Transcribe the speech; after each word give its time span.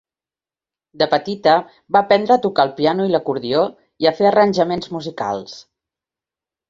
De 1.01 1.07
petita 1.11 1.51
va 1.97 2.01
aprendre 2.01 2.35
a 2.37 2.41
tocar 2.45 2.65
el 2.69 2.73
piano 2.79 3.07
i 3.09 3.13
l'acordió, 3.17 3.61
i 4.05 4.09
a 4.09 4.15
fer 4.21 4.27
arranjaments 4.31 4.91
musicals. 4.97 5.59